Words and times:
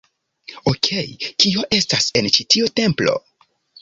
Okej, 0.71 1.03
kio 1.45 1.65
estas 1.79 2.07
en 2.23 2.31
ĉi 2.39 2.47
tiu 2.55 2.73
templo? 2.81 3.15